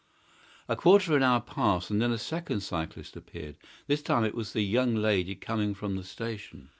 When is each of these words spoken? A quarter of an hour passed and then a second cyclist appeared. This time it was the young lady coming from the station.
A 0.67 0.75
quarter 0.75 1.11
of 1.11 1.17
an 1.17 1.21
hour 1.21 1.39
passed 1.39 1.91
and 1.91 2.01
then 2.01 2.11
a 2.11 2.17
second 2.17 2.61
cyclist 2.61 3.15
appeared. 3.15 3.55
This 3.85 4.01
time 4.01 4.23
it 4.23 4.33
was 4.33 4.51
the 4.51 4.63
young 4.63 4.95
lady 4.95 5.35
coming 5.35 5.75
from 5.75 5.95
the 5.95 6.03
station. 6.03 6.69